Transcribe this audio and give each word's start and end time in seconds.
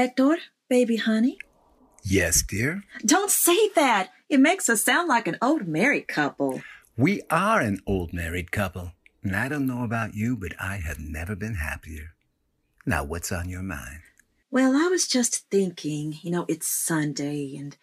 Hector, 0.00 0.38
baby 0.70 0.96
honey. 0.96 1.36
Yes, 2.02 2.40
dear. 2.40 2.84
Don't 3.04 3.30
say 3.30 3.68
that. 3.74 4.08
It 4.30 4.40
makes 4.40 4.70
us 4.70 4.82
sound 4.82 5.08
like 5.08 5.28
an 5.28 5.36
old 5.42 5.68
married 5.68 6.08
couple. 6.08 6.62
We 6.96 7.20
are 7.28 7.60
an 7.60 7.80
old 7.86 8.14
married 8.14 8.50
couple. 8.50 8.92
And 9.22 9.36
I 9.36 9.50
don't 9.50 9.66
know 9.66 9.84
about 9.84 10.14
you, 10.14 10.38
but 10.38 10.54
I 10.58 10.76
have 10.76 10.98
never 10.98 11.36
been 11.36 11.56
happier. 11.56 12.14
Now, 12.86 13.04
what's 13.04 13.30
on 13.30 13.50
your 13.50 13.60
mind? 13.62 14.00
Well, 14.50 14.74
I 14.74 14.88
was 14.88 15.06
just 15.06 15.50
thinking, 15.50 16.18
you 16.22 16.30
know, 16.30 16.46
it's 16.48 16.66
Sunday 16.66 17.54
and 17.54 17.76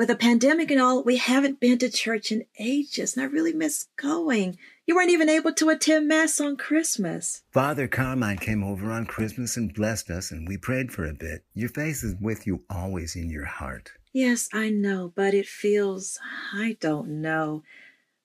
with 0.00 0.08
the 0.08 0.16
pandemic 0.16 0.70
and 0.70 0.80
all, 0.80 1.02
we 1.02 1.18
haven't 1.18 1.60
been 1.60 1.76
to 1.76 1.90
church 1.90 2.32
in 2.32 2.46
ages, 2.58 3.14
and 3.14 3.22
I 3.22 3.26
really 3.26 3.52
miss 3.52 3.88
going. 3.96 4.56
You 4.86 4.94
weren't 4.94 5.10
even 5.10 5.28
able 5.28 5.52
to 5.52 5.68
attend 5.68 6.08
Mass 6.08 6.40
on 6.40 6.56
Christmas. 6.56 7.42
Father 7.52 7.86
Carmine 7.86 8.38
came 8.38 8.64
over 8.64 8.90
on 8.90 9.04
Christmas 9.04 9.58
and 9.58 9.74
blessed 9.74 10.08
us, 10.08 10.30
and 10.30 10.48
we 10.48 10.56
prayed 10.56 10.90
for 10.90 11.04
a 11.04 11.12
bit. 11.12 11.44
Your 11.52 11.68
face 11.68 12.02
is 12.02 12.14
with 12.18 12.46
you 12.46 12.64
always 12.70 13.14
in 13.14 13.28
your 13.28 13.44
heart. 13.44 13.92
Yes, 14.10 14.48
I 14.54 14.70
know, 14.70 15.12
but 15.14 15.34
it 15.34 15.44
feels, 15.44 16.18
I 16.54 16.78
don't 16.80 17.20
know. 17.20 17.62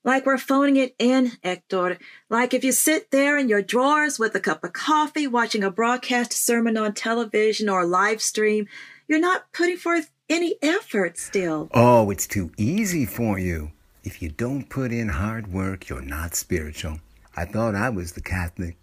Like 0.06 0.26
we're 0.26 0.38
phoning 0.38 0.78
it 0.78 0.96
in, 0.98 1.34
Hector. 1.44 1.98
Like 2.30 2.54
if 2.54 2.64
you 2.64 2.72
sit 2.72 3.12
there 3.12 3.38
in 3.38 3.50
your 3.50 3.62
drawers 3.62 4.18
with 4.18 4.34
a 4.34 4.40
cup 4.40 4.64
of 4.64 4.72
coffee, 4.72 5.28
watching 5.28 5.62
a 5.62 5.72
broadcast 5.72 6.32
sermon 6.32 6.78
on 6.78 6.94
television 6.94 7.68
or 7.68 7.82
a 7.82 7.86
live 7.86 8.22
stream, 8.22 8.68
you're 9.10 9.20
not 9.20 9.52
putting 9.52 9.76
forth 9.76 10.10
any 10.30 10.56
effort 10.62 11.18
still. 11.18 11.70
Oh, 11.74 12.10
it's 12.10 12.28
too 12.28 12.52
easy 12.58 13.06
for 13.06 13.40
you. 13.40 13.72
If 14.04 14.22
you 14.22 14.30
don't 14.30 14.70
put 14.70 14.92
in 14.92 15.10
hard 15.10 15.52
work, 15.52 15.90
you're 15.90 16.02
not 16.02 16.36
spiritual. 16.36 17.00
I 17.36 17.46
thought 17.46 17.76
I 17.76 17.90
was 17.90 18.14
the 18.14 18.22
Catholic. 18.22 18.78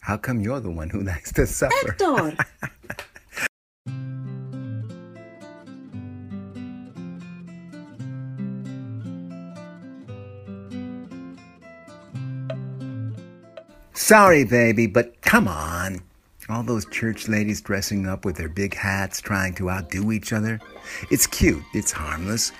How 0.00 0.16
come 0.16 0.40
you're 0.40 0.60
the 0.60 0.70
one 0.70 0.90
who 0.90 1.02
likes 1.04 1.32
to 1.34 1.46
suffer? 1.46 1.74
Hector! 1.98 2.36
Sorry, 13.94 14.44
baby, 14.44 14.86
but 14.88 15.22
come 15.22 15.46
on. 15.46 16.00
All 16.52 16.62
those 16.62 16.84
church 16.84 17.28
ladies 17.28 17.62
dressing 17.62 18.06
up 18.06 18.26
with 18.26 18.36
their 18.36 18.50
big 18.50 18.74
hats 18.74 19.22
trying 19.22 19.54
to 19.54 19.70
outdo 19.70 20.12
each 20.12 20.34
other. 20.34 20.60
It's 21.10 21.26
cute, 21.26 21.62
it's 21.72 21.90
harmless, 21.90 22.52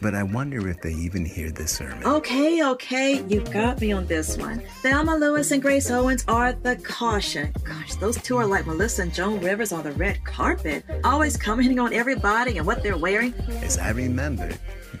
but 0.00 0.14
I 0.14 0.22
wonder 0.22 0.66
if 0.70 0.80
they 0.80 0.94
even 0.94 1.26
hear 1.26 1.50
the 1.50 1.68
sermon. 1.68 2.02
Okay, 2.02 2.64
okay, 2.64 3.22
you 3.28 3.40
got 3.40 3.78
me 3.78 3.92
on 3.92 4.06
this 4.06 4.38
one. 4.38 4.62
Thelma 4.80 5.16
Lewis 5.16 5.50
and 5.50 5.60
Grace 5.60 5.90
Owens 5.90 6.24
are 6.28 6.54
the 6.54 6.76
caution. 6.76 7.52
Gosh, 7.62 7.96
those 7.96 8.16
two 8.22 8.38
are 8.38 8.46
like 8.46 8.66
Melissa 8.66 9.02
and 9.02 9.12
Joan 9.12 9.38
Rivers 9.40 9.70
on 9.70 9.84
the 9.84 9.92
red 9.92 10.24
carpet, 10.24 10.82
always 11.04 11.36
commenting 11.36 11.78
on 11.78 11.92
everybody 11.92 12.56
and 12.56 12.66
what 12.66 12.82
they're 12.82 12.96
wearing. 12.96 13.34
As 13.62 13.76
I 13.76 13.90
remember, 13.90 14.50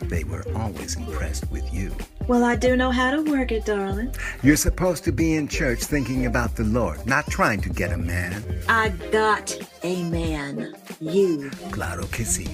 they 0.00 0.24
were 0.24 0.44
always 0.54 0.96
impressed 0.96 1.50
with 1.50 1.72
you. 1.72 1.92
Well, 2.28 2.44
I 2.44 2.56
do 2.56 2.76
know 2.76 2.90
how 2.90 3.10
to 3.10 3.22
work 3.22 3.52
it, 3.52 3.64
darling. 3.64 4.14
You're 4.42 4.56
supposed 4.56 5.04
to 5.04 5.12
be 5.12 5.34
in 5.34 5.48
church 5.48 5.80
thinking 5.80 6.26
about 6.26 6.56
the 6.56 6.64
Lord, 6.64 7.06
not 7.06 7.26
trying 7.28 7.60
to 7.62 7.68
get 7.68 7.92
a 7.92 7.96
man. 7.96 8.44
I 8.68 8.90
got 9.10 9.56
a 9.82 10.02
man. 10.04 10.74
You. 11.00 11.50
Claro 11.70 12.06
que 12.06 12.24
sí. 12.24 12.48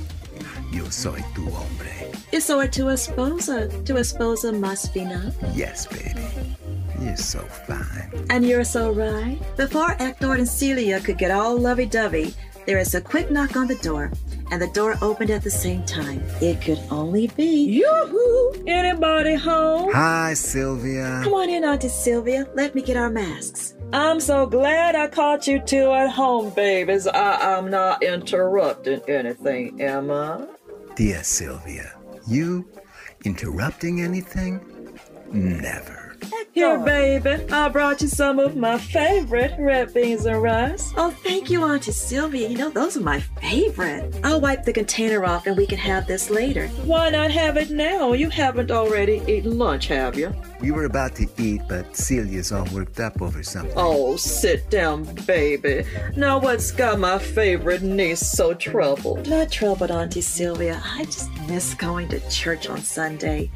Yo 0.72 0.88
soy 0.90 1.22
tu 1.34 1.48
hombre. 1.50 2.12
Eso 2.32 2.60
es 2.60 2.70
tu 2.70 2.84
esposa. 2.86 3.68
Tu 3.84 3.94
esposa 3.94 4.52
must 4.58 4.94
be 4.94 5.04
not. 5.04 5.32
Yes, 5.54 5.86
baby. 5.86 6.56
You're 7.00 7.16
so 7.16 7.40
fine. 7.40 8.26
And 8.30 8.46
you're 8.46 8.64
so 8.64 8.92
right. 8.92 9.38
Before 9.56 9.90
Hector 9.90 10.34
and 10.34 10.48
Celia 10.48 11.00
could 11.00 11.18
get 11.18 11.30
all 11.30 11.58
lovey 11.58 11.86
dovey, 11.86 12.34
there 12.64 12.78
is 12.78 12.94
a 12.94 13.00
quick 13.00 13.30
knock 13.30 13.56
on 13.56 13.66
the 13.66 13.74
door, 13.76 14.12
and 14.52 14.60
the 14.60 14.68
door 14.68 14.96
opened 15.00 15.30
at 15.30 15.42
the 15.42 15.50
same 15.50 15.82
time. 15.84 16.22
It 16.42 16.60
could 16.60 16.78
only 16.90 17.26
be. 17.28 17.64
Yoo-hoo! 17.64 18.64
Anybody 18.66 19.34
home? 19.34 19.90
Hi, 19.94 20.34
Sylvia. 20.34 21.22
Come 21.24 21.32
on 21.32 21.48
in, 21.48 21.64
Auntie 21.64 21.88
Sylvia. 21.88 22.46
Let 22.54 22.74
me 22.74 22.82
get 22.82 22.98
our 22.98 23.08
masks. 23.08 23.74
I'm 23.94 24.20
so 24.20 24.44
glad 24.44 24.94
I 24.94 25.06
caught 25.06 25.46
you 25.46 25.58
two 25.58 25.90
at 25.90 26.10
home, 26.10 26.50
babies. 26.50 27.06
I 27.06 27.56
am 27.56 27.70
not 27.70 28.02
interrupting 28.02 29.00
anything, 29.08 29.80
am 29.80 30.10
I? 30.10 30.46
Dear 30.96 31.24
Sylvia, 31.24 31.98
you 32.28 32.68
interrupting 33.24 34.02
anything? 34.02 34.60
Never. 35.32 36.01
Here, 36.52 36.78
baby, 36.78 37.30
I 37.50 37.68
brought 37.68 38.02
you 38.02 38.08
some 38.08 38.38
of 38.38 38.56
my 38.56 38.78
favorite 38.78 39.54
red 39.58 39.94
beans 39.94 40.26
and 40.26 40.42
rice. 40.42 40.92
Oh, 40.96 41.10
thank 41.10 41.50
you, 41.50 41.64
Auntie 41.64 41.92
Sylvia. 41.92 42.48
You 42.48 42.58
know, 42.58 42.70
those 42.70 42.96
are 42.96 43.00
my 43.00 43.20
favorite. 43.20 44.14
I'll 44.22 44.40
wipe 44.40 44.64
the 44.64 44.72
container 44.72 45.24
off 45.24 45.46
and 45.46 45.56
we 45.56 45.66
can 45.66 45.78
have 45.78 46.06
this 46.06 46.30
later. 46.30 46.68
Why 46.84 47.10
not 47.10 47.30
have 47.30 47.56
it 47.56 47.70
now? 47.70 48.12
You 48.12 48.28
haven't 48.28 48.70
already 48.70 49.22
eaten 49.26 49.58
lunch, 49.58 49.86
have 49.88 50.18
you? 50.18 50.34
We 50.60 50.70
were 50.70 50.84
about 50.84 51.14
to 51.16 51.26
eat, 51.38 51.62
but 51.68 51.96
Celia's 51.96 52.52
all 52.52 52.66
worked 52.66 53.00
up 53.00 53.20
over 53.22 53.42
something. 53.42 53.72
Oh, 53.76 54.16
sit 54.16 54.70
down, 54.70 55.04
baby. 55.26 55.84
Now, 56.16 56.38
what's 56.38 56.70
got 56.70 56.98
my 56.98 57.18
favorite 57.18 57.82
niece 57.82 58.20
so 58.20 58.54
troubled? 58.54 59.26
Not 59.28 59.50
troubled, 59.50 59.90
Auntie 59.90 60.20
Sylvia. 60.20 60.82
I 60.84 61.04
just 61.06 61.30
miss 61.48 61.74
going 61.74 62.08
to 62.08 62.20
church 62.30 62.68
on 62.68 62.78
Sunday. 62.78 63.50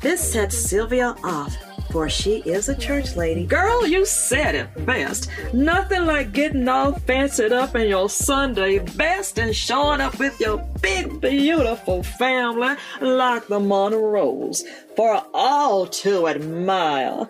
This 0.00 0.32
sets 0.32 0.58
Sylvia 0.58 1.16
off 1.24 1.56
for 1.92 2.08
she 2.08 2.38
is 2.38 2.70
a 2.70 2.74
church 2.74 3.14
lady. 3.16 3.44
Girl, 3.44 3.86
you 3.86 4.06
said 4.06 4.54
it 4.54 4.86
best. 4.86 5.28
Nothing 5.52 6.06
like 6.06 6.32
getting 6.32 6.66
all 6.66 6.94
fancied 6.94 7.52
up 7.52 7.76
in 7.76 7.88
your 7.88 8.08
Sunday 8.08 8.78
best 8.78 9.38
and 9.38 9.54
showing 9.54 10.00
up 10.00 10.18
with 10.18 10.40
your 10.40 10.56
big, 10.80 11.20
beautiful 11.20 12.02
family 12.02 12.74
like 13.02 13.46
the 13.46 13.60
Monroes 13.60 14.64
for 14.96 15.22
all 15.34 15.86
to 15.86 16.28
admire. 16.28 17.28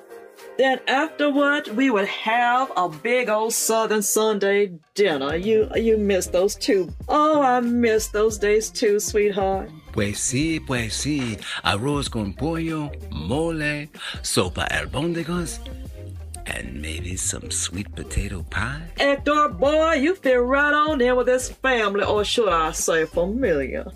Then 0.58 0.80
afterward, 0.86 1.68
we 1.68 1.90
would 1.90 2.06
have 2.08 2.70
a 2.76 2.88
big 2.88 3.28
old 3.30 3.54
Southern 3.54 4.02
Sunday 4.02 4.72
dinner. 4.94 5.34
You 5.34 5.68
you 5.74 5.96
miss 5.96 6.26
those 6.26 6.54
too. 6.54 6.92
Oh, 7.08 7.42
I 7.42 7.60
miss 7.60 8.08
those 8.08 8.38
days 8.38 8.70
too, 8.70 9.00
sweetheart. 9.00 9.70
Pues 9.92 10.18
sí, 10.18 10.60
pues 10.64 10.94
sí. 10.94 11.38
Arroz 11.64 12.10
con 12.10 12.34
pollo, 12.34 12.90
mole, 13.10 13.88
sopa 14.22 14.68
albóndigas, 14.68 15.58
and 16.46 16.80
maybe 16.80 17.16
some 17.16 17.50
sweet 17.50 17.94
potato 17.94 18.44
pie. 18.50 18.82
Hector, 18.98 19.48
boy, 19.48 19.94
you 19.94 20.14
fit 20.14 20.40
right 20.40 20.74
on 20.74 21.00
in 21.00 21.16
with 21.16 21.26
this 21.26 21.50
family, 21.50 22.04
or 22.04 22.24
should 22.24 22.48
I 22.48 22.72
say 22.72 23.06
familiar. 23.06 23.90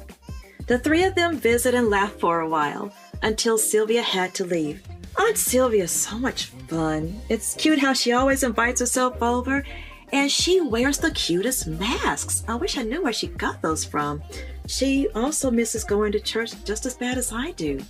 The 0.66 0.78
three 0.78 1.04
of 1.04 1.14
them 1.14 1.36
visit 1.36 1.74
and 1.74 1.90
laugh 1.90 2.12
for 2.18 2.40
a 2.40 2.48
while 2.48 2.92
until 3.22 3.56
Sylvia 3.56 4.02
had 4.02 4.34
to 4.34 4.44
leave. 4.44 4.82
Aunt 5.18 5.38
Sylvia's 5.38 5.90
so 5.90 6.18
much 6.18 6.46
fun. 6.68 7.20
It's 7.28 7.54
cute 7.54 7.78
how 7.78 7.92
she 7.92 8.12
always 8.12 8.42
invites 8.42 8.80
herself 8.80 9.22
over, 9.22 9.64
and 10.12 10.30
she 10.30 10.60
wears 10.60 10.98
the 10.98 11.10
cutest 11.10 11.66
masks. 11.66 12.44
I 12.46 12.54
wish 12.54 12.76
I 12.76 12.82
knew 12.82 13.02
where 13.02 13.12
she 13.12 13.28
got 13.28 13.62
those 13.62 13.84
from. 13.84 14.22
She 14.66 15.08
also 15.14 15.50
misses 15.50 15.84
going 15.84 16.12
to 16.12 16.20
church 16.20 16.52
just 16.64 16.86
as 16.86 16.94
bad 16.94 17.18
as 17.18 17.32
I 17.32 17.52
do. 17.52 17.80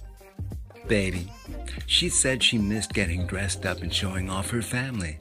Baby, 0.87 1.31
she 1.87 2.09
said 2.09 2.43
she 2.43 2.59
missed 2.59 2.93
getting 2.93 3.27
dressed 3.27 3.67
up 3.67 3.83
and 3.83 3.93
showing 3.93 4.31
off 4.31 4.51
her 4.51 4.63
family. 4.63 5.19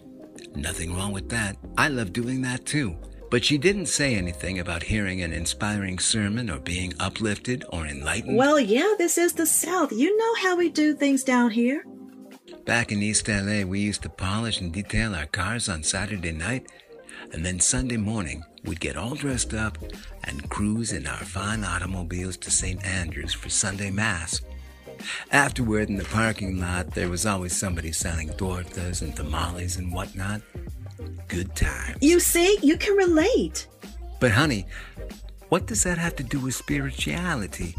Nothing 0.55 0.95
wrong 0.95 1.11
with 1.11 1.29
that. 1.29 1.57
I 1.77 1.87
love 1.87 2.13
doing 2.13 2.41
that 2.43 2.65
too. 2.65 2.95
But 3.31 3.43
she 3.43 3.57
didn't 3.57 3.87
say 3.87 4.15
anything 4.15 4.59
about 4.59 4.83
hearing 4.83 5.21
an 5.21 5.33
inspiring 5.33 5.97
sermon 5.97 6.49
or 6.49 6.59
being 6.59 6.93
uplifted 6.99 7.65
or 7.69 7.87
enlightened. 7.87 8.37
Well, 8.37 8.59
yeah, 8.59 8.93
this 8.97 9.17
is 9.17 9.33
the 9.33 9.47
South. 9.47 9.91
You 9.91 10.15
know 10.15 10.35
how 10.35 10.55
we 10.55 10.69
do 10.69 10.93
things 10.93 11.23
down 11.23 11.49
here. 11.49 11.83
Back 12.65 12.91
in 12.91 13.03
East 13.03 13.27
LA, 13.27 13.61
we 13.61 13.79
used 13.79 14.01
to 14.01 14.09
polish 14.09 14.59
and 14.59 14.73
detail 14.73 15.13
our 15.13 15.27
cars 15.27 15.69
on 15.69 15.83
Saturday 15.83 16.31
night, 16.31 16.65
and 17.31 17.45
then 17.45 17.59
Sunday 17.59 17.97
morning, 17.97 18.43
we'd 18.63 18.79
get 18.79 18.97
all 18.97 19.13
dressed 19.13 19.53
up 19.53 19.77
and 20.23 20.49
cruise 20.49 20.91
in 20.91 21.05
our 21.05 21.23
fine 21.23 21.63
automobiles 21.63 22.37
to 22.37 22.49
St. 22.49 22.83
Andrews 22.83 23.33
for 23.33 23.49
Sunday 23.49 23.91
Mass. 23.91 24.41
Afterward, 25.31 25.89
in 25.89 25.95
the 25.95 26.05
parking 26.05 26.59
lot, 26.59 26.89
there 26.95 27.07
was 27.09 27.27
always 27.27 27.55
somebody 27.55 27.91
selling 27.91 28.29
tortas 28.29 29.03
and 29.03 29.15
tamales 29.15 29.77
and 29.77 29.93
whatnot. 29.93 30.41
Good 31.27 31.55
times. 31.55 31.97
You 32.01 32.19
see, 32.19 32.57
you 32.63 32.77
can 32.77 32.95
relate. 32.95 33.67
But, 34.19 34.31
honey, 34.31 34.65
what 35.49 35.67
does 35.67 35.83
that 35.83 35.99
have 35.99 36.15
to 36.15 36.23
do 36.23 36.39
with 36.39 36.55
spirituality? 36.55 37.75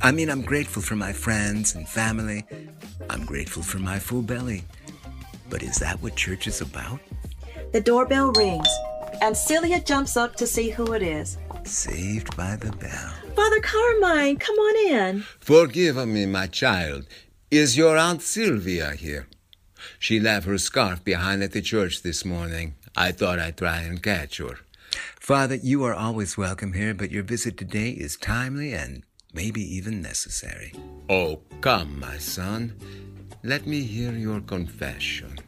I 0.00 0.12
mean, 0.12 0.30
I'm 0.30 0.42
grateful 0.42 0.82
for 0.82 0.94
my 0.94 1.12
friends 1.12 1.74
and 1.74 1.88
family. 1.88 2.46
I'm 3.10 3.24
grateful 3.24 3.62
for 3.62 3.78
my 3.78 3.98
full 3.98 4.22
belly. 4.22 4.64
But 5.48 5.62
is 5.62 5.76
that 5.76 6.02
what 6.02 6.16
church 6.16 6.46
is 6.46 6.60
about? 6.60 7.00
The 7.72 7.80
doorbell 7.80 8.32
rings, 8.32 8.68
and 9.22 9.36
Celia 9.36 9.80
jumps 9.80 10.16
up 10.16 10.36
to 10.36 10.46
see 10.46 10.70
who 10.70 10.92
it 10.92 11.02
is. 11.02 11.38
Saved 11.64 12.36
by 12.36 12.56
the 12.56 12.72
bell. 12.72 13.12
Father 13.34 13.60
Carmine, 13.60 14.36
come 14.36 14.56
on 14.56 14.92
in. 14.92 15.20
Forgive 15.40 15.96
me, 16.06 16.26
my 16.26 16.46
child. 16.46 17.06
Is 17.50 17.76
your 17.76 17.96
Aunt 17.96 18.22
Sylvia 18.22 18.92
here? 18.92 19.28
She 19.98 20.18
left 20.20 20.46
her 20.46 20.58
scarf 20.58 21.04
behind 21.04 21.42
at 21.42 21.52
the 21.52 21.62
church 21.62 22.02
this 22.02 22.24
morning. 22.24 22.74
I 22.96 23.12
thought 23.12 23.38
I'd 23.38 23.56
try 23.56 23.82
and 23.82 24.02
catch 24.02 24.38
her. 24.38 24.58
Father, 25.20 25.56
you 25.56 25.84
are 25.84 25.94
always 25.94 26.36
welcome 26.36 26.72
here, 26.72 26.94
but 26.94 27.10
your 27.10 27.22
visit 27.22 27.56
today 27.56 27.90
is 27.90 28.16
timely 28.16 28.72
and 28.72 29.02
maybe 29.36 29.62
even 29.76 30.00
necessary. 30.00 30.72
Oh, 31.08 31.42
come, 31.60 32.00
my 32.00 32.16
son. 32.16 32.72
Let 33.44 33.66
me 33.66 33.82
hear 33.82 34.12
your 34.12 34.40
confession. 34.40 35.38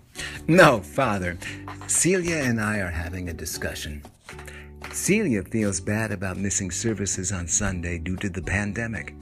No, 0.47 0.81
Father. 0.81 1.39
Celia 1.87 2.37
and 2.37 2.61
I 2.61 2.79
are 2.79 2.91
having 2.91 3.29
a 3.29 3.33
discussion. 3.33 4.03
Celia 4.93 5.43
feels 5.43 5.81
bad 5.81 6.13
about 6.13 6.37
missing 6.37 6.71
services 6.71 7.33
on 7.33 7.49
Sunday 7.49 7.99
due 7.99 8.17
to 8.17 8.29
the 8.29 8.43
pandemic. 8.43 9.15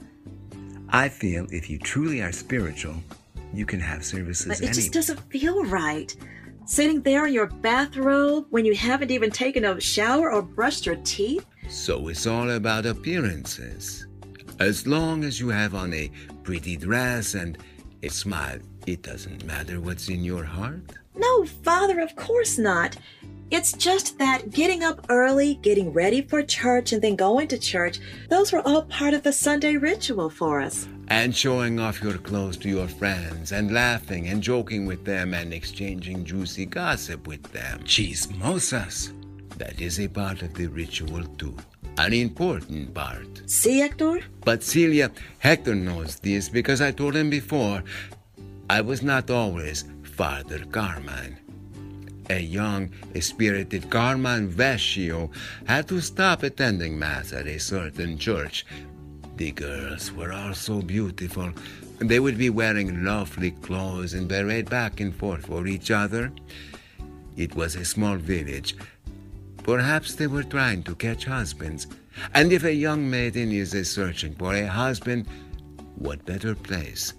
I 0.89 1.09
feel 1.09 1.47
if 1.49 1.69
you 1.69 1.79
truly 1.79 2.21
are 2.21 2.31
spiritual, 2.31 2.95
you 3.53 3.65
can 3.65 3.79
have 3.79 4.03
services 4.03 4.47
But 4.47 4.59
it 4.61 4.65
any. 4.65 4.73
just 4.73 4.93
doesn't 4.93 5.19
feel 5.31 5.63
right. 5.65 6.15
Sitting 6.65 7.01
there 7.01 7.27
in 7.27 7.33
your 7.33 7.47
bathrobe 7.47 8.45
when 8.49 8.65
you 8.65 8.75
haven't 8.75 9.11
even 9.11 9.31
taken 9.31 9.63
a 9.65 9.79
shower 9.79 10.31
or 10.31 10.41
brushed 10.41 10.85
your 10.85 10.97
teeth? 10.97 11.45
So 11.69 12.07
it's 12.09 12.27
all 12.27 12.49
about 12.51 12.85
appearances. 12.85 14.06
As 14.59 14.87
long 14.87 15.23
as 15.23 15.39
you 15.39 15.49
have 15.49 15.75
on 15.75 15.93
a 15.93 16.09
pretty 16.41 16.77
dress 16.77 17.35
and 17.35 17.59
a 18.01 18.09
smile, 18.09 18.57
it 18.87 19.03
doesn't 19.03 19.45
matter 19.45 19.79
what's 19.79 20.09
in 20.09 20.23
your 20.23 20.43
heart. 20.43 20.93
No, 21.15 21.45
Father, 21.45 21.99
of 21.99 22.15
course 22.15 22.57
not. 22.57 22.97
It's 23.51 23.71
just 23.73 24.17
that 24.17 24.49
getting 24.49 24.83
up 24.83 25.05
early, 25.09 25.55
getting 25.61 25.93
ready 25.93 26.21
for 26.23 26.41
church, 26.41 26.91
and 26.91 27.01
then 27.01 27.15
going 27.15 27.47
to 27.49 27.57
church, 27.59 27.99
those 28.29 28.51
were 28.51 28.67
all 28.67 28.81
part 28.83 29.13
of 29.13 29.21
the 29.21 29.31
Sunday 29.31 29.77
ritual 29.77 30.29
for 30.29 30.59
us. 30.59 30.87
And 31.09 31.35
showing 31.35 31.79
off 31.79 32.01
your 32.01 32.17
clothes 32.17 32.57
to 32.57 32.69
your 32.69 32.87
friends 32.87 33.51
and 33.51 33.71
laughing 33.71 34.27
and 34.27 34.41
joking 34.41 34.85
with 34.85 35.05
them 35.05 35.33
and 35.35 35.53
exchanging 35.53 36.25
juicy 36.25 36.65
gossip 36.65 37.27
with 37.27 37.43
them—cheese, 37.53 38.27
Chismosas. 38.27 39.13
That 39.57 39.79
is 39.81 39.99
a 39.99 40.07
part 40.07 40.41
of 40.41 40.53
the 40.53 40.67
ritual 40.67 41.23
too. 41.37 41.55
An 41.97 42.13
important 42.13 42.93
part. 42.93 43.49
See, 43.49 43.79
Hector? 43.79 44.19
But 44.45 44.61
Celia, 44.61 45.11
Hector 45.39 45.73
knows 45.73 46.19
this 46.19 46.49
because 46.49 46.81
I 46.81 46.91
told 46.91 47.15
him 47.15 47.29
before. 47.29 47.83
I 48.69 48.81
was 48.81 49.01
not 49.01 49.31
always 49.31 49.85
Father 50.03 50.59
Carmine. 50.71 51.37
A 52.29 52.39
young, 52.39 52.91
spirited 53.21 53.89
Carmine 53.89 54.49
Vecchio 54.49 55.31
had 55.65 55.87
to 55.87 56.01
stop 56.01 56.43
attending 56.43 56.99
Mass 56.99 57.31
at 57.31 57.47
a 57.47 57.57
certain 57.57 58.17
church. 58.17 58.65
The 59.37 59.51
girls 59.51 60.11
were 60.11 60.33
all 60.33 60.53
so 60.53 60.81
beautiful. 60.81 61.53
They 61.99 62.19
would 62.19 62.37
be 62.37 62.49
wearing 62.49 63.05
lovely 63.05 63.51
clothes 63.51 64.13
and 64.13 64.27
parade 64.27 64.69
back 64.69 64.99
and 64.99 65.15
forth 65.15 65.45
for 65.45 65.65
each 65.67 65.89
other. 65.89 66.31
It 67.37 67.55
was 67.55 67.75
a 67.75 67.85
small 67.85 68.17
village. 68.17 68.75
Perhaps 69.67 70.15
they 70.15 70.27
were 70.27 70.43
trying 70.43 70.81
to 70.83 70.95
catch 70.95 71.25
husbands. 71.25 71.87
And 72.33 72.53
if 72.53 72.63
a 72.63 72.73
young 72.73 73.09
maiden 73.09 73.51
is 73.51 73.75
searching 73.91 74.33
for 74.35 74.55
a 74.55 74.65
husband, 74.65 75.27
what 75.95 76.25
better 76.25 76.55
place 76.55 77.13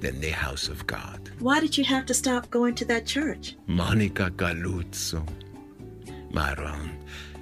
than 0.00 0.20
the 0.20 0.30
house 0.30 0.68
of 0.68 0.86
God? 0.86 1.30
Why 1.38 1.60
did 1.60 1.78
you 1.78 1.84
have 1.84 2.04
to 2.06 2.14
stop 2.14 2.50
going 2.50 2.74
to 2.74 2.84
that 2.84 3.06
church? 3.06 3.56
Monica 3.66 4.30
Galuzzo. 4.36 5.26
Maron. 6.30 6.90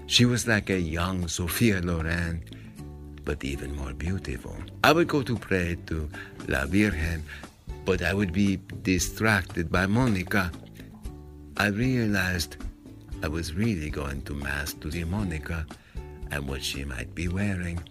She 0.07 0.25
was 0.25 0.47
like 0.47 0.71
a 0.71 0.79
young 0.79 1.27
Sophia 1.27 1.81
Loren, 1.81 2.45
but 3.25 3.45
even 3.45 3.75
more 3.75 3.95
beautiful. 3.95 4.57
I 4.85 4.93
would 4.93 5.09
go 5.09 5.23
to 5.23 5.37
pray 5.37 5.77
to 5.87 6.09
La 6.47 6.67
Virgen, 6.67 7.25
but 7.85 8.01
I 8.01 8.15
would 8.15 8.33
be 8.33 8.61
distracted 8.83 9.73
by 9.73 9.87
Monica. 9.87 10.53
I 11.57 11.67
realized 11.67 12.59
I 13.23 13.29
was 13.29 13.55
really 13.55 13.91
going 13.91 14.23
to 14.23 14.35
Mass 14.35 14.73
to 14.75 14.91
see 14.91 15.05
Monica 15.05 15.67
and 16.31 16.49
what 16.49 16.63
she 16.63 16.85
might 16.85 17.15
be 17.15 17.29
wearing. 17.29 17.83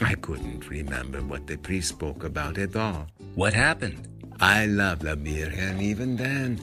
I 0.00 0.14
couldn't 0.14 0.68
remember 0.68 1.20
what 1.20 1.46
the 1.46 1.56
priest 1.56 1.88
spoke 1.88 2.24
about 2.24 2.56
at 2.58 2.76
all. 2.76 3.06
What 3.34 3.52
happened? 3.52 4.08
I 4.40 4.66
love 4.66 5.02
La 5.02 5.14
Virgen 5.14 5.80
even 5.80 6.16
then. 6.16 6.58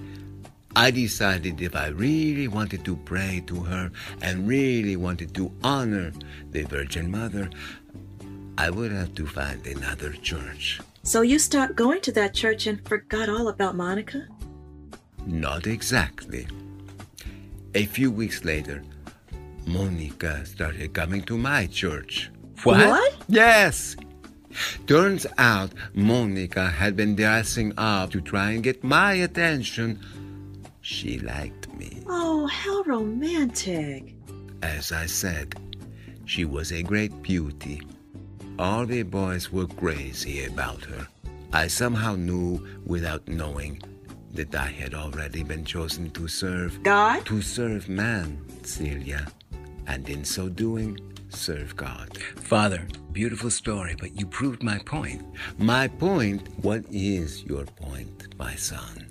I 0.75 0.91
decided 0.91 1.61
if 1.61 1.75
I 1.75 1.87
really 1.87 2.47
wanted 2.47 2.85
to 2.85 2.95
pray 2.95 3.43
to 3.47 3.61
her 3.63 3.91
and 4.21 4.47
really 4.47 4.95
wanted 4.95 5.33
to 5.35 5.51
honor 5.63 6.11
the 6.51 6.63
Virgin 6.63 7.11
Mother, 7.11 7.49
I 8.57 8.69
would 8.69 8.91
have 8.91 9.13
to 9.15 9.25
find 9.25 9.65
another 9.67 10.13
church. 10.13 10.79
So 11.03 11.21
you 11.21 11.39
stopped 11.39 11.75
going 11.75 12.01
to 12.01 12.11
that 12.13 12.33
church 12.33 12.67
and 12.67 12.85
forgot 12.87 13.29
all 13.29 13.47
about 13.47 13.75
Monica? 13.75 14.27
Not 15.25 15.67
exactly. 15.67 16.47
A 17.77 17.85
few 17.85 18.09
weeks 18.09 18.43
later, 18.43 18.81
Monica 19.67 20.43
started 20.47 20.93
coming 20.93 21.21
to 21.29 21.37
my 21.37 21.67
church. 21.67 22.31
What? 22.63 23.13
Yes. 23.29 23.95
Turns 24.87 25.27
out 25.37 25.73
Monica 25.93 26.71
had 26.71 26.95
been 26.95 27.15
dressing 27.15 27.73
up 27.77 28.09
to 28.13 28.19
try 28.19 28.53
and 28.53 28.63
get 28.63 28.83
my 28.83 29.13
attention. 29.13 29.99
She 30.81 31.19
liked 31.19 31.71
me. 31.77 32.01
Oh, 32.07 32.47
how 32.47 32.81
romantic. 32.81 34.15
As 34.63 34.91
I 34.91 35.05
said, 35.05 35.53
she 36.25 36.45
was 36.45 36.71
a 36.71 36.81
great 36.81 37.21
beauty. 37.21 37.83
All 38.57 38.87
the 38.87 39.03
boys 39.03 39.51
were 39.51 39.67
crazy 39.67 40.45
about 40.45 40.83
her. 40.85 41.07
I 41.53 41.67
somehow 41.67 42.15
knew 42.15 42.57
without 42.87 43.27
knowing 43.27 43.83
that 44.37 44.55
I 44.55 44.67
had 44.67 44.93
already 44.93 45.43
been 45.43 45.65
chosen 45.65 46.11
to 46.11 46.27
serve 46.27 46.81
God? 46.83 47.25
to 47.25 47.41
serve 47.41 47.89
man, 47.89 48.39
Celia, 48.63 49.27
and 49.87 50.07
in 50.07 50.23
so 50.23 50.47
doing, 50.47 50.99
serve 51.29 51.75
God. 51.75 52.17
Father, 52.35 52.87
beautiful 53.11 53.49
story, 53.49 53.95
but 53.99 54.15
you 54.17 54.27
proved 54.27 54.61
my 54.61 54.77
point. 54.79 55.23
My 55.57 55.87
point, 55.87 56.47
what 56.63 56.85
is 56.91 57.43
your 57.43 57.65
point, 57.65 58.35
my 58.37 58.55
son? 58.55 59.07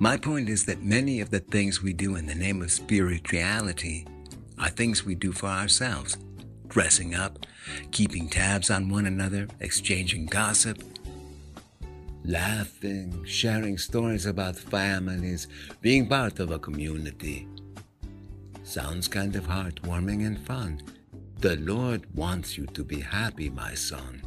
My 0.00 0.16
point 0.16 0.48
is 0.48 0.64
that 0.66 0.82
many 0.82 1.20
of 1.20 1.30
the 1.30 1.40
things 1.40 1.80
we 1.82 1.92
do 1.92 2.16
in 2.16 2.26
the 2.26 2.34
name 2.34 2.62
of 2.62 2.72
spirituality 2.72 4.06
are 4.58 4.68
things 4.68 5.04
we 5.04 5.14
do 5.14 5.32
for 5.32 5.46
ourselves. 5.46 6.16
Dressing 6.66 7.14
up, 7.14 7.46
keeping 7.92 8.28
tabs 8.28 8.70
on 8.70 8.88
one 8.88 9.06
another, 9.06 9.46
exchanging 9.60 10.26
gossip. 10.26 10.82
Laughing, 12.28 13.24
sharing 13.24 13.78
stories 13.78 14.26
about 14.26 14.54
families, 14.54 15.48
being 15.80 16.06
part 16.06 16.40
of 16.40 16.50
a 16.50 16.58
community. 16.58 17.48
Sounds 18.62 19.08
kind 19.08 19.34
of 19.34 19.46
heartwarming 19.46 20.26
and 20.26 20.38
fun. 20.38 20.82
The 21.40 21.56
Lord 21.56 22.04
wants 22.14 22.58
you 22.58 22.66
to 22.66 22.84
be 22.84 23.00
happy, 23.00 23.48
my 23.48 23.72
son. 23.72 24.20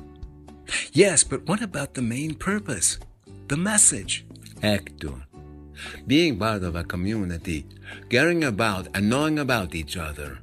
Yes, 0.94 1.24
but 1.24 1.46
what 1.46 1.62
about 1.62 1.94
the 1.94 2.02
main 2.02 2.34
purpose? 2.34 2.98
The 3.50 3.58
message. 3.58 4.26
Hector, 4.64 5.28
being 6.08 6.40
part 6.40 6.64
of 6.64 6.76
a 6.76 6.84
community, 6.84 7.68
caring 8.10 8.44
about 8.44 8.88
and 8.96 9.12
knowing 9.12 9.38
about 9.38 9.76
each 9.76 9.96
other, 9.96 10.40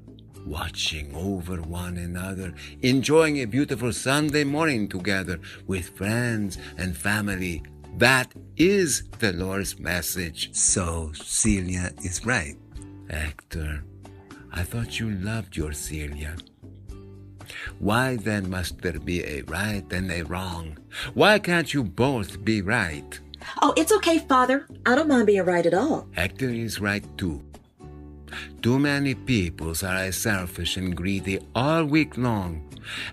watching 0.46 1.14
over 1.14 1.62
one 1.62 1.96
another, 1.96 2.54
enjoying 2.82 3.38
a 3.38 3.44
beautiful 3.46 3.92
Sunday 3.92 4.44
morning 4.44 4.88
together 4.88 5.40
with 5.66 5.96
friends 5.96 6.58
and 6.76 6.96
family. 6.96 7.62
That 7.96 8.32
is 8.56 9.04
the 9.18 9.32
Lord's 9.32 9.78
message. 9.78 10.54
So 10.54 11.12
Celia 11.14 11.92
is 12.04 12.24
right. 12.24 12.56
Hector, 13.10 13.84
I 14.52 14.62
thought 14.62 15.00
you 15.00 15.10
loved 15.10 15.56
your 15.56 15.72
Celia. 15.72 16.36
Why 17.78 18.16
then 18.16 18.50
must 18.50 18.80
there 18.82 18.98
be 18.98 19.24
a 19.24 19.42
right 19.42 19.84
and 19.92 20.10
a 20.10 20.22
wrong? 20.22 20.78
Why 21.14 21.38
can't 21.38 21.72
you 21.72 21.84
both 21.84 22.44
be 22.44 22.62
right? 22.62 23.20
Oh, 23.62 23.72
it's 23.76 23.92
okay, 23.92 24.18
Father. 24.18 24.66
I 24.84 24.94
don't 24.94 25.08
mind 25.08 25.26
being 25.26 25.44
right 25.44 25.64
at 25.64 25.74
all. 25.74 26.08
Hector 26.12 26.50
is 26.50 26.80
right 26.80 27.04
too. 27.16 27.42
Too 28.62 28.78
many 28.78 29.14
people 29.14 29.74
are 29.82 29.96
as 29.96 30.16
selfish 30.16 30.76
and 30.76 30.96
greedy 30.96 31.38
all 31.54 31.84
week 31.84 32.16
long. 32.16 32.64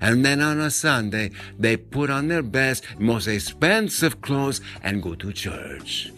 And 0.01 0.23
then 0.25 0.41
on 0.41 0.59
a 0.59 0.71
Sunday, 0.71 1.31
they 1.59 1.77
put 1.77 2.09
on 2.09 2.27
their 2.27 2.43
best, 2.43 2.85
most 2.99 3.27
expensive 3.27 4.21
clothes 4.21 4.61
and 4.83 5.03
go 5.03 5.15
to 5.15 5.33
church. 5.33 6.11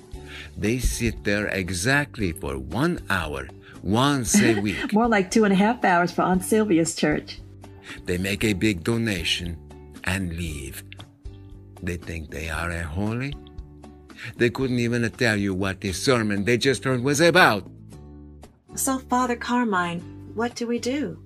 They 0.58 0.80
sit 0.80 1.24
there 1.24 1.48
exactly 1.48 2.32
for 2.32 2.58
one 2.58 3.00
hour, 3.10 3.48
once 3.84 4.40
a 4.42 4.60
week. 4.62 4.94
More 4.94 5.08
like 5.08 5.32
two 5.32 5.44
and 5.44 5.54
a 5.54 5.56
half 5.56 5.84
hours 5.84 6.12
for 6.12 6.24
Aunt 6.24 6.44
Sylvia's 6.44 6.96
church. 6.96 7.40
They 8.06 8.18
make 8.18 8.44
a 8.44 8.54
big 8.54 8.84
donation 8.84 9.58
and 10.04 10.36
leave. 10.36 10.84
They 11.82 11.98
think 11.98 12.32
they 12.32 12.50
are 12.50 12.72
a 12.72 12.84
holy. 12.84 13.34
They 14.38 14.50
couldn't 14.50 14.80
even 14.80 15.10
tell 15.12 15.38
you 15.38 15.54
what 15.54 15.82
the 15.82 15.94
sermon 15.94 16.44
they 16.44 16.58
just 16.58 16.84
heard 16.84 17.04
was 17.04 17.22
about. 17.22 17.70
So, 18.76 19.00
Father 19.00 19.36
Carmine, 19.36 20.02
what 20.36 20.56
do 20.56 20.68
we 20.68 20.80
do? 20.80 21.18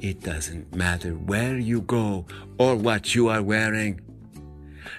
It 0.00 0.20
doesn't 0.20 0.74
matter 0.74 1.12
where 1.12 1.58
you 1.58 1.82
go 1.82 2.26
or 2.58 2.74
what 2.74 3.14
you 3.14 3.28
are 3.28 3.42
wearing. 3.42 4.00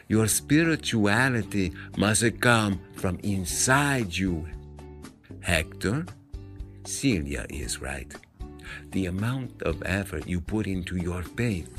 Your 0.08 0.28
spirituality 0.28 1.74
must 1.98 2.40
come 2.40 2.80
from 2.96 3.20
inside 3.22 4.16
you. 4.16 4.48
Hector, 5.42 6.06
Celia 6.86 7.46
is 7.50 7.82
right. 7.82 8.14
The 8.92 9.08
amount 9.08 9.62
of 9.64 9.84
effort 9.86 10.28
you 10.28 10.40
put 10.40 10.68
into 10.68 10.96
your 10.96 11.22
faith 11.22 11.70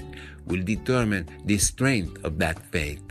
will 0.46 0.62
determine 0.62 1.28
the 1.44 1.58
strength 1.58 2.23
of 2.25 2.38
that 2.38 2.58
faith. 2.70 3.02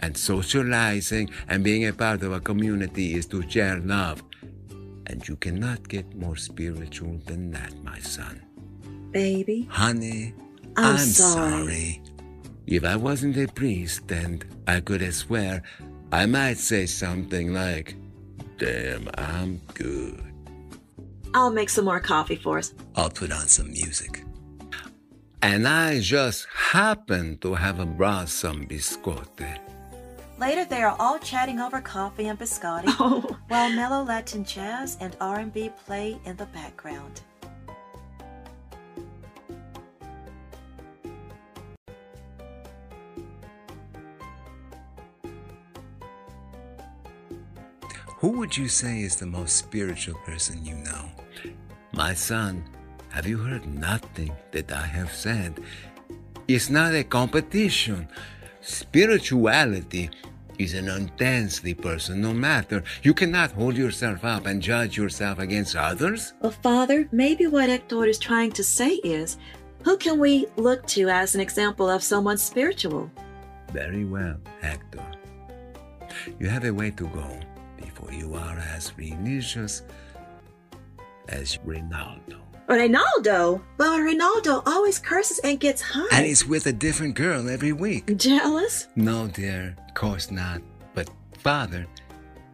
And 0.00 0.16
socializing 0.16 1.30
and 1.48 1.64
being 1.64 1.86
a 1.86 1.92
part 1.92 2.22
of 2.22 2.32
a 2.32 2.40
community 2.40 3.14
is 3.14 3.26
to 3.26 3.48
share 3.48 3.80
love. 3.80 4.22
And 5.08 5.26
you 5.26 5.36
cannot 5.36 5.88
get 5.88 6.14
more 6.14 6.36
spiritual 6.36 7.18
than 7.26 7.50
that, 7.52 7.72
my 7.82 7.98
son. 7.98 8.42
Baby, 9.10 9.66
Honey, 9.70 10.34
I'm 10.76 10.96
I'm, 10.96 10.98
sorry. 10.98 11.50
sorry. 11.50 12.02
If 12.66 12.84
I 12.84 12.94
wasn't 12.96 13.36
a 13.38 13.48
priest 13.48 14.10
and 14.12 14.44
I 14.66 14.80
could 14.80 15.02
swear, 15.14 15.62
I 16.12 16.26
might 16.26 16.58
say 16.58 16.84
something 16.86 17.52
like, 17.54 17.96
Damn, 18.58 19.08
I'm 19.16 19.60
good. 19.74 20.22
I'll 21.32 21.50
make 21.50 21.70
some 21.70 21.84
more 21.86 22.00
coffee 22.00 22.36
for 22.36 22.58
us. 22.58 22.74
I'll 22.96 23.10
put 23.10 23.32
on 23.32 23.46
some 23.48 23.70
music. 23.70 24.24
And 25.40 25.68
I 25.68 26.00
just 26.00 26.46
happen 26.52 27.38
to 27.38 27.54
have 27.54 27.96
brought 27.96 28.28
some 28.28 28.66
biscotti. 28.66 29.56
Later, 30.38 30.64
they 30.64 30.82
are 30.82 30.94
all 31.00 31.18
chatting 31.18 31.58
over 31.58 31.80
coffee 31.80 32.28
and 32.28 32.38
biscotti, 32.38 32.84
Oh, 33.00 33.36
while 33.48 33.72
mellow 33.72 34.04
Latin 34.04 34.44
jazz 34.44 34.96
and 35.00 35.16
R&B 35.20 35.70
play 35.84 36.16
in 36.24 36.36
the 36.36 36.46
background. 36.46 37.22
Who 48.18 48.30
would 48.38 48.56
you 48.56 48.68
say 48.68 49.02
is 49.02 49.16
the 49.16 49.26
most 49.26 49.56
spiritual 49.56 50.18
person 50.24 50.64
you 50.64 50.74
know? 50.76 51.10
My 51.92 52.14
son, 52.14 52.64
have 53.10 53.26
you 53.26 53.38
heard 53.38 53.66
nothing 53.66 54.32
that 54.52 54.70
I 54.70 54.86
have 54.86 55.12
said? 55.12 55.60
It's 56.46 56.70
not 56.70 56.94
a 56.94 57.04
competition. 57.04 58.08
Spirituality 58.68 60.10
is 60.58 60.74
an 60.74 60.88
intensely 60.88 61.72
personal 61.72 62.34
matter. 62.34 62.84
You 63.02 63.14
cannot 63.14 63.52
hold 63.52 63.78
yourself 63.78 64.26
up 64.26 64.44
and 64.44 64.60
judge 64.60 64.94
yourself 64.94 65.38
against 65.38 65.74
others. 65.74 66.34
Well, 66.42 66.52
Father, 66.52 67.08
maybe 67.10 67.46
what 67.46 67.70
Hector 67.70 68.04
is 68.04 68.18
trying 68.18 68.52
to 68.52 68.62
say 68.62 68.96
is, 68.96 69.38
who 69.84 69.96
can 69.96 70.18
we 70.18 70.48
look 70.56 70.86
to 70.88 71.08
as 71.08 71.34
an 71.34 71.40
example 71.40 71.88
of 71.88 72.02
someone 72.02 72.36
spiritual? 72.36 73.10
Very 73.72 74.04
well, 74.04 74.36
Hector. 74.60 75.04
You 76.38 76.48
have 76.48 76.64
a 76.64 76.70
way 76.70 76.90
to 76.90 77.06
go 77.08 77.40
before 77.78 78.12
you 78.12 78.34
are 78.34 78.58
as 78.58 78.92
religious 78.98 79.82
as 81.28 81.56
Reynaldo. 81.64 82.47
Reynaldo? 82.76 83.62
Well, 83.78 83.98
Reynaldo 83.98 84.62
always 84.66 84.98
curses 84.98 85.38
and 85.40 85.58
gets 85.58 85.80
high. 85.80 86.08
And 86.12 86.26
he's 86.26 86.46
with 86.46 86.66
a 86.66 86.72
different 86.72 87.14
girl 87.14 87.48
every 87.48 87.72
week. 87.72 88.16
jealous? 88.16 88.88
No, 88.94 89.26
dear, 89.26 89.74
of 89.88 89.94
course 89.94 90.30
not. 90.30 90.60
But, 90.94 91.08
Father, 91.38 91.86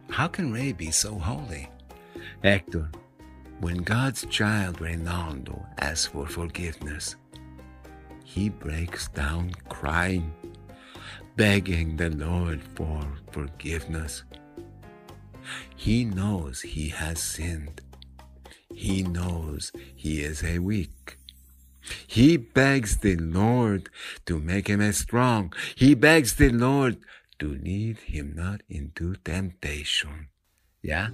how 0.09 0.27
can 0.27 0.53
Ray 0.53 0.71
be 0.71 0.91
so 0.91 1.17
holy? 1.17 1.69
Hector, 2.43 2.89
when 3.59 3.77
God's 3.77 4.25
child 4.27 4.79
Reynaldo 4.79 5.65
asks 5.79 6.07
for 6.07 6.27
forgiveness, 6.27 7.15
he 8.23 8.49
breaks 8.49 9.09
down 9.09 9.51
crying, 9.69 10.33
begging 11.35 11.97
the 11.97 12.09
Lord 12.11 12.61
for 12.75 13.01
forgiveness. 13.31 14.23
He 15.75 16.05
knows 16.05 16.61
he 16.61 16.89
has 16.89 17.19
sinned. 17.19 17.81
He 18.75 19.03
knows 19.03 19.71
he 19.95 20.21
is 20.21 20.43
a 20.43 20.59
weak. 20.59 21.17
He 22.05 22.35
begs 22.35 22.97
the 22.97 23.15
Lord 23.15 23.89
to 24.25 24.39
make 24.39 24.67
him 24.67 24.81
as 24.81 24.97
strong. 24.97 25.53
He 25.75 25.95
begs 25.95 26.35
the 26.35 26.49
Lord 26.49 26.97
to 27.39 27.47
lead 27.47 27.99
him 27.99 28.33
not 28.35 28.61
into 28.69 29.15
temptation. 29.23 30.27
Yeah? 30.81 31.09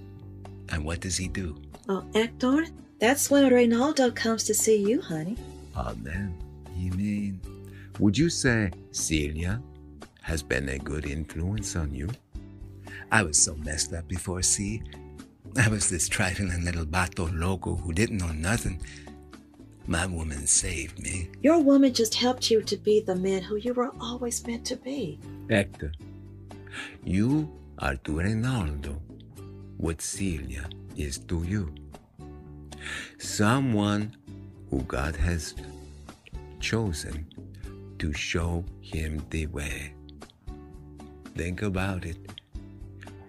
And 0.70 0.84
what 0.86 1.02
does 1.02 1.18
he 1.18 1.28
do? 1.28 1.62
Oh, 1.88 2.04
Hector, 2.16 2.66
that's 3.00 3.30
when 3.30 3.52
Reynaldo 3.52 4.16
comes 4.16 4.44
to 4.46 4.54
see 4.54 4.78
you, 4.78 5.02
honey. 5.02 5.38
Amen. 5.78 6.36
You 6.76 6.92
mean, 6.94 7.42
would 8.00 8.18
you 8.18 8.30
say 8.30 8.72
Celia 8.92 9.62
has 10.22 10.42
been 10.42 10.70
a 10.70 10.80
good 10.80 11.06
influence 11.06 11.76
on 11.76 11.94
you? 11.94 12.10
I 13.12 13.24
was 13.24 13.38
so 13.38 13.56
messed 13.56 13.94
up 13.94 14.08
before, 14.08 14.42
see? 14.42 14.82
I 15.58 15.68
was 15.68 15.90
this 15.90 16.08
trifling 16.08 16.64
little 16.64 16.86
bato 16.86 17.30
loco 17.38 17.76
who 17.76 17.92
didn't 17.94 18.20
know 18.20 18.32
nothing. 18.32 18.82
My 19.86 20.06
woman 20.06 20.48
saved 20.48 21.00
me. 21.00 21.30
Your 21.42 21.60
woman 21.60 21.94
just 21.94 22.16
helped 22.16 22.50
you 22.50 22.62
to 22.62 22.78
be 22.78 23.02
the 23.02 23.16
man 23.16 23.42
who 23.42 23.58
you 23.58 23.74
were 23.74 23.92
always 24.00 24.46
meant 24.48 24.66
to 24.68 24.76
be. 24.78 25.20
Hector, 25.50 25.92
you 27.04 27.52
are 27.80 27.96
to 27.98 28.12
Reynaldo 28.14 29.00
what 29.78 30.02
Celia 30.02 30.70
is 30.96 31.18
to 31.18 31.44
you. 31.44 31.74
Someone 33.18 34.16
who 34.70 34.84
God 34.84 35.16
has 35.16 35.56
chosen 36.60 37.28
to 38.00 38.14
show 38.14 38.64
him 38.80 39.26
the 39.32 39.48
way. 39.48 39.94
Think 41.36 41.62
about 41.62 42.06
it. 42.06 42.18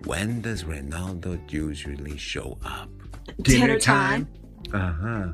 When 0.05 0.41
does 0.41 0.65
Reynaldo 0.65 1.39
usually 1.53 2.17
show 2.17 2.59
up? 2.65 2.89
Dinner 3.41 3.79
time? 3.79 4.29
Uh 4.73 4.93
huh. 4.93 5.33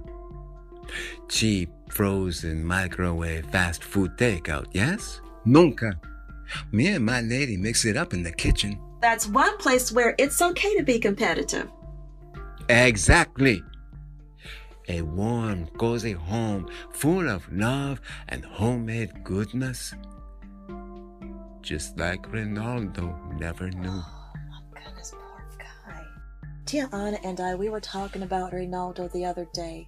Cheap, 1.29 1.71
frozen, 1.91 2.65
microwave, 2.65 3.47
fast 3.47 3.83
food 3.83 4.13
takeout, 4.17 4.67
yes? 4.73 5.21
Nunca. 5.45 5.99
Me 6.73 6.89
and 6.89 7.05
my 7.05 7.21
lady 7.21 7.57
mix 7.57 7.85
it 7.85 7.97
up 7.97 8.13
in 8.13 8.23
the 8.23 8.33
kitchen. 8.33 8.79
That's 9.01 9.27
one 9.27 9.57
place 9.59 9.93
where 9.93 10.15
it's 10.19 10.43
okay 10.43 10.77
to 10.77 10.83
be 10.83 10.99
competitive. 10.99 11.71
Exactly. 12.69 13.63
A 14.89 15.03
warm, 15.03 15.67
cozy 15.79 16.13
home 16.13 16.69
full 16.93 17.29
of 17.29 17.51
love 17.53 18.01
and 18.29 18.45
homemade 18.45 19.25
goodness. 19.25 19.95
Just 21.63 21.99
like 21.99 22.23
Reynaldo 22.31 23.39
never 23.39 23.71
knew. 23.71 24.03
My 24.89 24.93
goodness, 24.93 25.13
poor 25.13 25.45
guy. 25.59 26.03
Tia 26.65 26.89
Anna 26.95 27.19
and 27.23 27.41
I, 27.41 27.55
we 27.55 27.69
were 27.69 27.81
talking 27.81 28.23
about 28.23 28.53
Reynaldo 28.53 29.13
the 29.13 29.27
other 29.27 29.47
day. 29.53 29.87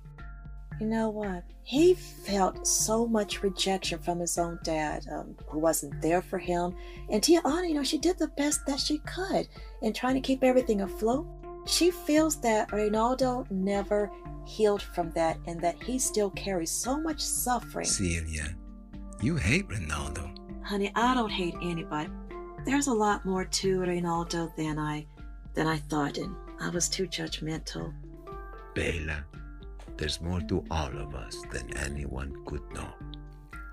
You 0.78 0.86
know 0.86 1.08
what? 1.08 1.42
He 1.62 1.94
felt 1.94 2.66
so 2.66 3.06
much 3.06 3.42
rejection 3.42 3.98
from 3.98 4.18
his 4.18 4.36
own 4.36 4.58
dad, 4.62 5.06
um, 5.10 5.36
who 5.46 5.58
wasn't 5.58 6.02
there 6.02 6.20
for 6.20 6.38
him. 6.38 6.74
And 7.08 7.22
Tia 7.22 7.40
Anna, 7.46 7.66
you 7.66 7.74
know, 7.74 7.82
she 7.82 7.96
did 7.96 8.18
the 8.18 8.28
best 8.28 8.66
that 8.66 8.78
she 8.78 8.98
could 8.98 9.48
in 9.80 9.94
trying 9.94 10.16
to 10.16 10.20
keep 10.20 10.44
everything 10.44 10.82
afloat. 10.82 11.26
She 11.66 11.90
feels 11.90 12.38
that 12.42 12.68
Reynaldo 12.68 13.50
never 13.50 14.10
healed 14.46 14.82
from 14.82 15.12
that 15.12 15.38
and 15.46 15.62
that 15.62 15.82
he 15.82 15.98
still 15.98 16.30
carries 16.30 16.70
so 16.70 17.00
much 17.00 17.22
suffering. 17.22 17.86
Celia, 17.86 18.54
you 19.22 19.36
hate 19.36 19.66
Reynaldo. 19.68 20.36
Honey, 20.62 20.92
I 20.94 21.14
don't 21.14 21.30
hate 21.30 21.54
anybody. 21.62 22.10
There's 22.64 22.88
a 22.88 22.92
lot 22.92 23.24
more 23.24 23.44
to 23.44 23.80
Reynaldo 23.80 24.54
than 24.56 24.78
I 24.78 25.06
than 25.54 25.66
I 25.66 25.78
thought, 25.78 26.18
and 26.18 26.34
I 26.60 26.68
was 26.68 26.88
too 26.88 27.06
judgmental. 27.06 27.92
Bela, 28.74 29.24
there's 29.96 30.20
more 30.20 30.40
to 30.42 30.64
all 30.70 30.96
of 30.96 31.14
us 31.14 31.36
than 31.52 31.76
anyone 31.78 32.44
could 32.44 32.62
know. 32.72 32.92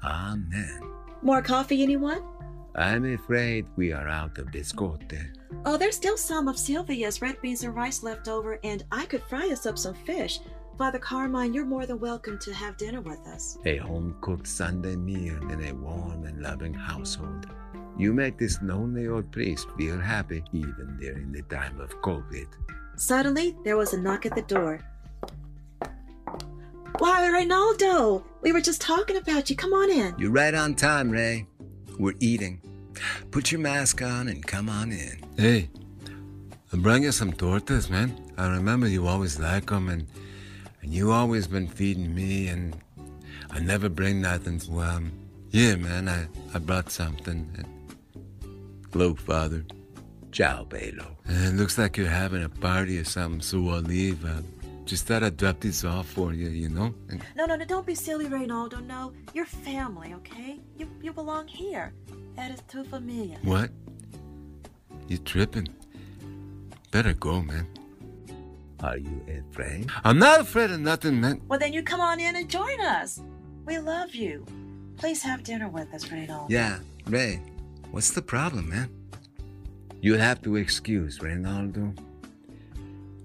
Amen. 0.03 0.81
More 1.21 1.41
coffee, 1.41 1.83
anyone? 1.83 2.23
I'm 2.75 3.05
afraid 3.05 3.65
we 3.75 3.91
are 3.91 4.07
out 4.07 4.37
of 4.37 4.47
biscotti. 4.47 5.21
Oh, 5.65 5.77
there's 5.77 5.95
still 5.95 6.17
some 6.17 6.47
of 6.47 6.57
Sylvia's 6.57 7.21
red 7.21 7.41
beans 7.41 7.63
and 7.63 7.75
rice 7.75 8.03
left 8.03 8.27
over, 8.27 8.59
and 8.63 8.83
I 8.91 9.05
could 9.05 9.23
fry 9.23 9.49
us 9.49 9.65
up 9.65 9.77
some 9.77 9.95
fish. 9.95 10.39
Father 10.77 10.99
Carmine, 10.99 11.53
you're 11.53 11.65
more 11.65 11.87
than 11.87 11.99
welcome 11.99 12.37
to 12.39 12.53
have 12.53 12.77
dinner 12.77 13.01
with 13.01 13.19
us. 13.27 13.57
A 13.65 13.77
home 13.77 14.15
cooked 14.21 14.47
Sunday 14.47 14.95
meal 14.95 15.37
in 15.49 15.63
a 15.65 15.73
warm 15.73 16.25
and 16.25 16.41
loving 16.41 16.73
household. 16.73 17.47
You 17.97 18.13
make 18.13 18.37
this 18.37 18.61
lonely 18.61 19.07
old 19.07 19.31
priest 19.31 19.67
feel 19.75 19.99
happy 19.99 20.43
even 20.53 20.97
during 20.99 21.31
the 21.31 21.41
time 21.43 21.79
of 21.79 21.89
COVID. 22.01 22.47
Suddenly, 22.95 23.55
there 23.63 23.75
was 23.75 23.93
a 23.93 23.99
knock 23.99 24.25
at 24.27 24.35
the 24.35 24.43
door. 24.43 24.79
Why, 26.99 27.21
Reynaldo! 27.21 28.23
We 28.41 28.51
were 28.51 28.61
just 28.61 28.81
talking 28.81 29.17
about 29.17 29.49
you. 29.49 29.55
Come 29.55 29.73
on 29.73 29.89
in. 29.89 30.15
You're 30.17 30.31
right 30.31 30.53
on 30.53 30.75
time, 30.75 31.09
Ray. 31.09 31.47
We're 31.97 32.13
eating. 32.19 32.61
Put 33.31 33.51
your 33.51 33.61
mask 33.61 34.01
on 34.01 34.27
and 34.27 34.45
come 34.45 34.69
on 34.69 34.91
in. 34.91 35.19
Hey, 35.35 35.69
I 36.71 36.77
bring 36.77 37.03
you 37.03 37.11
some 37.11 37.33
tortas, 37.33 37.89
man. 37.89 38.15
I 38.37 38.47
remember 38.49 38.87
you 38.87 39.07
always 39.07 39.39
like 39.39 39.67
them, 39.67 39.89
and, 39.89 40.07
and 40.81 40.93
you 40.93 41.11
always 41.11 41.47
been 41.47 41.67
feeding 41.67 42.13
me, 42.13 42.47
and 42.47 42.75
I 43.49 43.59
never 43.59 43.89
bring 43.89 44.21
nothing. 44.21 44.59
So, 44.59 44.81
um, 44.81 45.11
yeah, 45.49 45.75
man, 45.75 46.07
I, 46.07 46.27
I 46.53 46.59
brought 46.59 46.91
something. 46.91 47.65
Hello, 48.93 49.13
Father. 49.15 49.65
Ciao, 50.31 50.63
Belo. 50.65 51.15
It 51.25 51.55
looks 51.55 51.77
like 51.77 51.97
you're 51.97 52.07
having 52.07 52.43
a 52.43 52.49
party 52.49 52.99
or 52.99 53.03
something, 53.03 53.41
so 53.41 53.57
I'll 53.69 53.81
leave. 53.81 54.23
Uh, 54.25 54.41
Just 54.85 55.05
thought 55.05 55.21
I'd 55.23 55.35
drop 55.35 55.59
this 55.59 55.83
off 55.83 56.07
for 56.07 56.33
you, 56.33 56.47
you 56.49 56.69
know? 56.69 56.93
And 57.09 57.21
No, 57.35 57.45
no, 57.45 57.55
no, 57.57 57.65
don't 57.65 57.85
be 57.85 57.95
silly, 57.95 58.25
Reynaldo. 58.25 58.85
No, 58.85 59.11
you're 59.33 59.45
family, 59.45 60.13
okay? 60.15 60.59
You 60.77 60.87
you 61.01 61.11
belong 61.11 61.47
here. 61.47 61.91
That 62.35 62.51
is 62.51 62.61
tu 62.69 62.83
familia. 62.85 63.37
what? 63.43 63.69
You 65.09 65.17
tripping? 65.17 65.67
Better 66.91 67.13
go, 67.13 67.41
man. 67.41 67.67
Are 68.81 68.97
you 68.97 69.21
afraid? 69.51 69.89
I'm 70.05 70.19
not 70.19 70.39
afraid 70.41 70.71
of 70.71 70.79
nothing, 70.79 71.19
man. 71.19 71.41
Well, 71.49 71.59
then 71.59 71.73
you 71.73 71.83
come 71.83 71.99
on 71.99 72.19
in 72.19 72.35
and 72.35 72.47
join 72.47 72.79
us. 72.79 73.19
We 73.65 73.79
love 73.79 74.15
you. 74.15 74.45
Please 74.97 75.21
have 75.23 75.43
dinner 75.43 75.67
with 75.67 75.93
us, 75.93 76.05
Reynaldo. 76.05 76.47
Yeah, 76.49 76.79
Ray. 77.07 77.41
What's 77.91 78.11
the 78.11 78.21
problem, 78.21 78.69
man? 78.69 78.89
You'll 80.01 80.19
have 80.19 80.41
to 80.43 80.57
excuse 80.57 81.19
Reynaldo. 81.19 81.97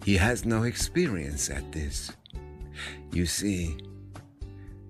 He 0.04 0.16
has 0.16 0.44
no 0.44 0.62
experience 0.62 1.50
at 1.50 1.70
this. 1.72 2.12
You 3.12 3.26
see, 3.26 3.76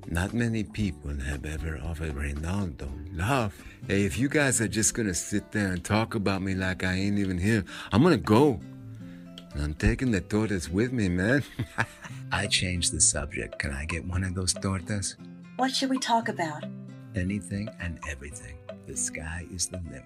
not 0.07 0.33
many 0.33 0.63
people 0.63 1.15
have 1.21 1.45
ever 1.45 1.81
offered 1.85 2.15
Reynaldo 2.15 2.89
love. 3.13 3.55
Hey, 3.89 4.05
if 4.05 4.19
you 4.19 4.29
guys 4.29 4.61
are 4.61 4.69
just 4.69 4.95
gonna 4.95 5.15
sit 5.15 5.51
there 5.53 5.73
and 5.73 5.83
talk 5.83 6.15
about 6.15 6.43
me 6.43 6.55
like 6.55 6.85
I 6.85 6.93
ain't 6.95 7.19
even 7.19 7.39
here, 7.39 7.65
I'm 7.93 8.03
gonna 8.03 8.17
go. 8.17 8.61
And 9.55 9.63
I'm 9.63 9.75
taking 9.75 10.11
the 10.11 10.21
tortas 10.21 10.69
with 10.69 10.93
me, 10.93 11.09
man. 11.09 11.43
I 12.33 12.47
changed 12.47 12.93
the 12.93 13.01
subject. 13.01 13.59
Can 13.59 13.73
I 13.73 13.85
get 13.85 14.05
one 14.07 14.25
of 14.25 14.35
those 14.35 14.55
tortas? 14.55 15.17
What 15.57 15.75
should 15.75 15.91
we 15.91 15.99
talk 15.99 16.29
about? 16.29 16.65
Anything 17.15 17.69
and 17.81 17.99
everything. 18.09 18.57
The 18.87 18.97
sky 18.97 19.47
is 19.55 19.69
the 19.69 19.79
limit. 19.79 20.03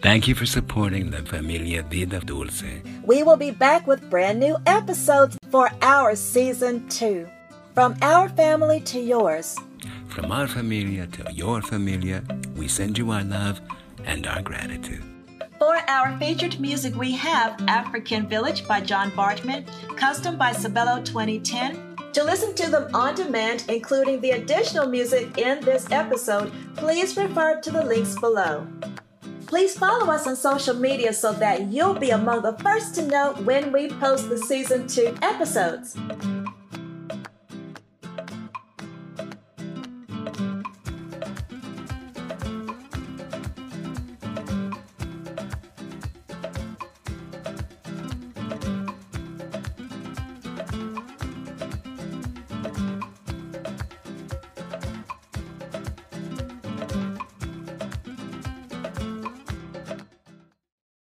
Thank 0.00 0.26
you 0.26 0.34
for 0.34 0.46
supporting 0.46 1.10
La 1.10 1.20
Familia 1.20 1.82
Vida 1.84 2.20
Dulce. 2.20 2.82
We 3.04 3.22
will 3.22 3.36
be 3.36 3.52
back 3.52 3.86
with 3.86 4.10
brand 4.10 4.40
new 4.40 4.56
episodes 4.66 5.38
for 5.50 5.70
our 5.80 6.16
season 6.16 6.88
two. 6.88 7.28
From 7.74 7.94
our 8.02 8.28
family 8.28 8.80
to 8.80 9.00
yours. 9.00 9.56
From 10.08 10.32
our 10.32 10.48
familia 10.48 11.06
to 11.06 11.32
your 11.32 11.62
familia, 11.62 12.24
we 12.56 12.68
send 12.68 12.98
you 12.98 13.10
our 13.12 13.22
love 13.22 13.60
and 14.04 14.26
our 14.26 14.42
gratitude. 14.42 15.04
For 15.58 15.76
our 15.88 16.18
featured 16.18 16.58
music, 16.58 16.96
we 16.96 17.12
have 17.12 17.62
African 17.68 18.26
Village 18.28 18.66
by 18.66 18.80
John 18.80 19.12
Bartmann, 19.12 19.64
custom 19.96 20.36
by 20.36 20.52
Sabelo 20.52 21.04
2010. 21.04 21.91
To 22.12 22.22
listen 22.22 22.54
to 22.56 22.70
them 22.70 22.94
on 22.94 23.14
demand, 23.14 23.64
including 23.68 24.20
the 24.20 24.32
additional 24.32 24.86
music 24.86 25.38
in 25.38 25.60
this 25.64 25.90
episode, 25.90 26.52
please 26.76 27.16
refer 27.16 27.58
to 27.62 27.70
the 27.70 27.82
links 27.82 28.18
below. 28.20 28.66
Please 29.46 29.78
follow 29.78 30.10
us 30.12 30.26
on 30.26 30.36
social 30.36 30.74
media 30.74 31.14
so 31.14 31.32
that 31.32 31.72
you'll 31.72 31.94
be 31.94 32.10
among 32.10 32.42
the 32.42 32.52
first 32.58 32.94
to 32.96 33.02
know 33.02 33.32
when 33.44 33.72
we 33.72 33.88
post 33.88 34.28
the 34.28 34.36
season 34.36 34.86
2 34.86 35.14
episodes. 35.22 35.96